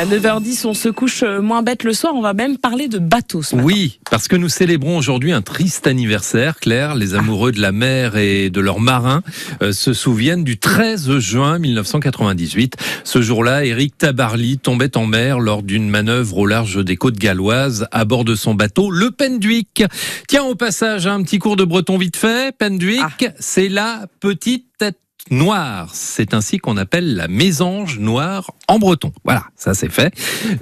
à 0.00 0.06
9h10, 0.06 0.66
on 0.66 0.72
se 0.72 0.88
couche 0.88 1.22
euh, 1.24 1.42
moins 1.42 1.62
bête 1.62 1.84
le 1.84 1.92
soir. 1.92 2.14
On 2.16 2.22
va 2.22 2.32
même 2.32 2.56
parler 2.56 2.88
de 2.88 2.98
bateaux 2.98 3.42
ce 3.42 3.54
matin. 3.54 3.66
Oui, 3.66 4.00
parce 4.10 4.28
que 4.28 4.36
nous 4.36 4.48
célébrons 4.48 4.96
aujourd'hui 4.96 5.30
un 5.30 5.42
triste 5.42 5.86
anniversaire, 5.86 6.58
Claire. 6.58 6.94
Les 6.94 7.14
amoureux 7.14 7.52
de 7.52 7.60
la 7.60 7.70
mer 7.70 8.16
et 8.16 8.48
de 8.48 8.60
leurs 8.62 8.80
marins 8.80 9.22
euh, 9.60 9.72
se 9.72 9.92
souviennent 9.92 10.42
du 10.42 10.58
13 10.58 11.18
juin 11.18 11.58
1998. 11.58 12.76
Ce 13.04 13.20
jour-là, 13.20 13.66
Éric 13.66 13.98
Tabarly 13.98 14.56
tombait 14.56 14.96
en 14.96 15.04
mer 15.04 15.38
lors 15.38 15.62
d'une 15.62 15.90
manœuvre 15.90 16.38
au 16.38 16.46
large 16.46 16.82
des 16.82 16.96
côtes 16.96 17.18
galloises 17.18 17.86
à 17.92 18.06
bord 18.06 18.24
de 18.24 18.34
son 18.34 18.54
bateau, 18.54 18.90
le 18.90 19.10
Penduic. 19.10 19.84
Tiens, 20.28 20.44
au 20.44 20.54
passage, 20.54 21.06
un 21.06 21.22
petit 21.22 21.38
cours 21.38 21.56
de 21.56 21.64
breton 21.64 21.98
vite 21.98 22.16
fait. 22.16 22.56
Penduic, 22.56 23.02
Ah. 23.02 23.32
c'est 23.38 23.68
la 23.68 24.06
petite 24.20 24.64
tête 24.78 24.96
noire. 25.30 25.90
C'est 25.92 26.34
ainsi 26.34 26.58
qu'on 26.58 26.76
appelle 26.76 27.14
la 27.14 27.28
mésange 27.28 27.98
noire 27.98 28.52
en 28.68 28.78
breton. 28.78 29.12
Voilà, 29.24 29.44
ça 29.56 29.74
c'est 29.74 29.90
fait. 29.90 30.12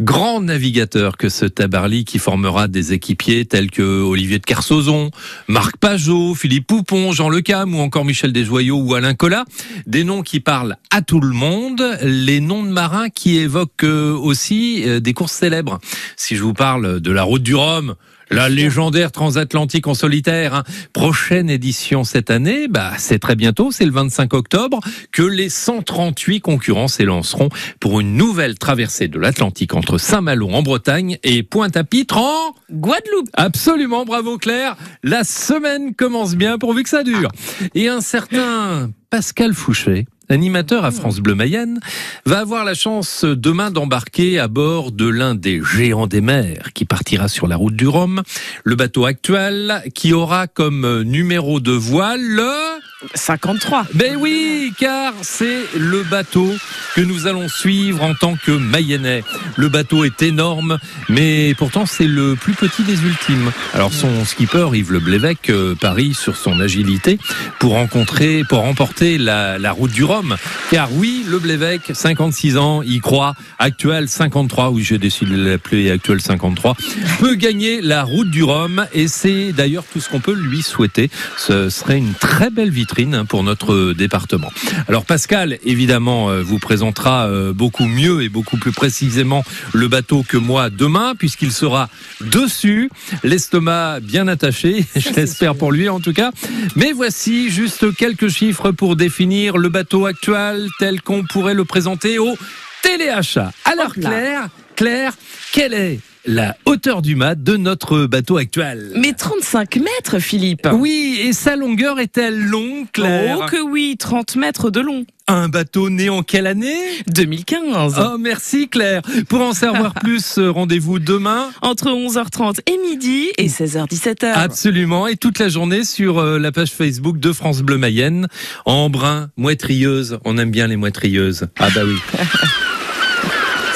Grand 0.01 0.41
navigateur 0.41 1.17
que 1.17 1.29
ce 1.29 1.45
Tabarly 1.45 2.05
qui 2.05 2.19
formera 2.19 2.69
des 2.69 2.93
équipiers 2.93 3.45
tels 3.45 3.71
que 3.71 4.03
Olivier 4.03 4.39
de 4.39 4.45
Kersauzon, 4.45 5.11
Marc 5.49 5.77
Pajot, 5.79 6.35
Philippe 6.35 6.67
Poupon, 6.67 7.13
Jean 7.13 7.29
Lecam 7.29 7.75
ou 7.75 7.81
encore 7.81 8.05
Michel 8.05 8.33
Desjoyaux 8.33 8.79
ou 8.79 8.95
Alain 8.95 9.15
Collat. 9.15 9.45
Des 9.87 10.05
noms 10.05 10.23
qui 10.23 10.41
parlent 10.41 10.77
à 10.91 11.03
tout 11.03 11.21
le 11.21 11.33
monde, 11.33 11.83
les 12.03 12.41
noms 12.41 12.63
de 12.63 12.71
marins 12.71 13.09
qui 13.09 13.39
évoquent 13.39 13.85
euh, 13.85 14.13
aussi 14.13 14.85
euh, 14.87 15.01
des 15.01 15.15
courses 15.15 15.33
célèbres. 15.33 15.79
Si 16.17 16.37
je 16.37 16.43
vous 16.43 16.55
parle 16.55 17.01
de 17.01 17.11
la 17.11 17.23
route 17.23 17.43
du 17.43 17.55
Rhum, 17.55 17.95
la 18.31 18.49
légendaire 18.49 19.13
transatlantique 19.13 19.87
en 19.87 19.95
solitaire, 19.95 20.55
hein. 20.55 20.65
prochaine 20.93 21.51
édition 21.51 22.05
cette 22.05 22.31
année, 22.31 22.69
bah, 22.69 22.93
c'est 22.99 23.19
très 23.19 23.37
bientôt, 23.37 23.71
c'est 23.73 23.85
le 23.85 23.93
25 23.93 24.35
octobre, 24.35 24.81
que 25.13 25.23
les 25.23 25.49
138 25.49 26.41
concurrents 26.41 26.89
s'élanceront 26.89 27.49
pour 27.81 28.01
une 28.01 28.17
nouvelle 28.17 28.59
traversée 28.59 29.09
de 29.09 29.19
l'Atlantique 29.19 29.75
entre 29.75 29.99
Saint-Malo 29.99 30.49
en 30.51 30.63
Bretagne 30.63 31.19
et 31.23 31.43
Pointe-à-Pitre 31.43 32.19
en... 32.19 32.55
Guadeloupe. 32.71 33.29
Absolument, 33.35 34.05
bravo 34.05 34.39
Claire. 34.39 34.77
La 35.03 35.25
semaine 35.25 35.95
commence 35.95 36.35
bien 36.35 36.59
pourvu 36.59 36.83
que 36.83 36.89
ça 36.89 37.03
dure. 37.03 37.31
Et 37.75 37.89
un 37.89 38.01
certain 38.01 38.91
Pascal 39.11 39.55
Fouché, 39.55 40.07
animateur 40.29 40.85
à 40.85 40.91
France 40.91 41.21
Bleu 41.21 41.35
Mayenne, 41.35 41.81
va 42.27 42.41
avoir 42.41 42.65
la 42.65 42.75
chance 42.75 43.25
demain 43.25 43.71
d'embarquer 43.71 44.39
à 44.39 44.49
bord 44.49 44.93
de 44.93 45.09
l'un 45.09 45.35
des 45.35 45.63
géants 45.63 46.07
des 46.07 46.21
mers 46.21 46.73
qui 46.75 46.85
partira 46.85 47.29
sur 47.29 47.47
la 47.47 47.57
route 47.57 47.77
du 47.77 47.87
Rhum, 47.87 48.23
le 48.65 48.75
bateau 48.77 49.05
actuel 49.05 49.83
qui 49.95 50.13
aura 50.13 50.47
comme 50.47 51.03
numéro 51.03 51.61
de 51.61 51.73
voile 51.73 52.23
le... 52.23 52.79
53. 53.15 53.87
Ben 53.95 54.17
oui, 54.17 54.73
car 54.77 55.13
c'est 55.23 55.61
le 55.77 56.03
bateau 56.03 56.53
que 56.99 57.05
nous 57.05 57.29
allons 57.29 57.49
suivre 57.49 58.03
en 58.03 58.15
tant 58.15 58.35
que 58.35 58.51
Mayennais. 58.51 59.23
Le 59.55 59.69
bateau 59.69 60.03
est 60.03 60.21
énorme, 60.21 60.79
mais 61.09 61.55
pourtant 61.57 61.87
c'est 61.87 62.09
le 62.09 62.35
plus 62.35 62.55
petit 62.55 62.83
des 62.83 63.01
ultimes. 63.05 63.53
Alors 63.73 63.93
son 63.93 64.25
skipper 64.25 64.71
Yves 64.75 64.91
Le 64.91 64.99
Blévec 64.99 65.49
euh, 65.51 65.77
parie 65.77 66.13
sur 66.13 66.37
son 66.37 66.59
agilité 66.59 67.21
pour 67.61 67.75
rencontrer, 67.75 68.43
pour 68.49 68.59
remporter 68.63 69.17
la, 69.17 69.71
route 69.71 69.93
du 69.93 70.03
Rhum. 70.03 70.37
Car 70.73 70.93
oui, 70.93 71.25
Le 71.29 71.39
Blévec, 71.39 71.83
56 71.95 72.57
ans, 72.57 72.83
il 72.83 73.01
croit, 73.01 73.35
actuel 73.61 74.09
53, 74.09 74.71
oui 74.71 74.83
j'ai 74.83 74.99
décidé 74.99 75.37
de 75.37 75.51
l'appeler 75.51 75.93
actuel 75.93 76.21
53, 76.21 76.77
peut 77.21 77.37
gagner 77.37 77.81
la 77.81 78.03
route 78.03 78.31
du 78.31 78.43
Rhum 78.43 78.87
et 78.93 79.07
c'est 79.07 79.53
d'ailleurs 79.53 79.85
tout 79.85 80.01
ce 80.01 80.09
qu'on 80.09 80.21
peut 80.21 80.35
lui 80.35 80.63
souhaiter. 80.63 81.11
Ce 81.37 81.71
serait 81.71 81.99
une 81.99 82.15
très 82.15 82.51
belle 82.51 82.71
vitrine 82.71 83.25
pour 83.29 83.45
notre 83.45 83.93
département. 83.93 84.51
Alors 84.89 85.05
Pascal, 85.05 85.59
évidemment, 85.65 86.31
euh, 86.31 86.43
vous 86.43 86.59
présentera 86.89 87.27
euh, 87.27 87.53
beaucoup 87.53 87.85
mieux 87.85 88.23
et 88.23 88.31
beaucoup 88.31 88.57
plus 88.57 88.73
précisément 88.73 89.45
le 89.75 89.89
bateau 89.89 90.25
que 90.27 90.39
moi 90.39 90.71
demain, 90.71 91.15
puisqu'il 91.15 91.53
sera 91.53 91.91
dessus, 92.23 92.91
l'estomac 93.23 94.01
bien 94.01 94.27
attaché, 94.27 94.87
je 94.97 95.11
l'espère 95.11 95.55
pour 95.55 95.71
lui 95.71 95.91
en 95.91 96.01
tout 96.01 96.15
cas. 96.15 96.31
Mais 96.77 96.93
voici 96.93 97.51
juste 97.51 97.95
quelques 97.95 98.29
chiffres 98.29 98.71
pour 98.71 98.97
définir 98.97 99.59
le 99.59 99.69
bateau 99.69 100.07
actuel 100.07 100.69
tel 100.79 101.03
qu'on 101.03 101.25
pourrait 101.25 101.55
le 101.55 101.67
présenter 101.67 102.19
au 102.19 102.37
téléachat. 102.83 103.53
Alors. 103.67 103.93
Claire, 103.93 104.49
Claire, 104.75 105.13
quelle 105.53 105.75
est 105.75 106.01
la 106.25 106.57
hauteur 106.65 107.03
du 107.03 107.17
mât 107.17 107.35
de 107.35 107.57
notre 107.59 108.07
bateau 108.07 108.39
actuel? 108.39 108.93
Mais 108.97 109.13
35 109.13 109.77
mètres, 109.77 110.19
Philippe. 110.21 110.69
oui, 110.73 111.21
et 111.23 111.35
sa 111.35 111.55
longueur 111.55 112.01
est-elle 112.01 112.39
longue, 112.47 112.87
Claire? 112.93 113.41
Oh 113.43 113.47
que 113.51 113.61
oui, 113.61 113.97
30 113.99 114.37
mètres 114.37 114.71
de 114.71 114.81
long. 114.81 115.05
Un 115.31 115.51
bateau 115.51 115.91
né 115.91 116.09
en 116.09 116.23
quelle 116.23 116.47
année? 116.47 116.75
2015. 117.09 117.97
Oh, 117.99 118.17
merci 118.19 118.69
Claire. 118.69 119.03
Pour 119.29 119.43
en 119.43 119.53
savoir 119.53 119.93
plus, 120.03 120.39
euh, 120.39 120.51
rendez-vous 120.51 120.99
demain. 120.99 121.51
Entre 121.61 121.89
11h30 121.89 122.61
et 122.67 122.79
midi 122.79 123.29
et 123.37 123.49
16h-17h. 123.49 124.33
Absolument, 124.35 125.07
et 125.07 125.17
toute 125.17 125.39
la 125.39 125.51
journée 125.51 125.85
sur 125.85 126.19
euh, 126.19 126.39
la 126.39 126.51
page 126.51 126.71
Facebook 126.71 127.21
de 127.21 127.33
France 127.33 127.61
Bleu 127.61 127.77
Mayenne. 127.77 128.27
En 128.65 128.89
brun, 128.89 129.29
mouettrilleuse. 129.37 130.19
On 130.25 130.39
aime 130.39 130.51
bien 130.51 130.67
les 130.67 130.77
mouettrilleuses. 130.77 131.49
Ah 131.59 131.69
bah 131.75 131.83
oui. 131.85 131.97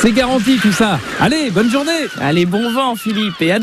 C'est 0.02 0.10
garanti 0.10 0.56
tout 0.56 0.72
ça. 0.72 0.98
Allez, 1.20 1.50
bonne 1.52 1.70
journée 1.70 2.08
Allez, 2.20 2.44
bon 2.44 2.72
vent, 2.72 2.96
Philippe, 2.96 3.40
et 3.40 3.52
à 3.52 3.60